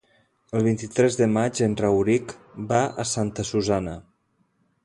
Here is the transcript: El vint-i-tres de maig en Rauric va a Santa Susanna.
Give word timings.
El 0.59 0.63
vint-i-tres 0.67 1.17
de 1.19 1.27
maig 1.33 1.61
en 1.67 1.77
Rauric 1.83 2.35
va 2.73 2.81
a 3.05 3.07
Santa 3.13 3.47
Susanna. 3.51 3.99